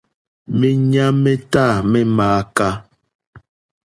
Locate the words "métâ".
1.23-1.63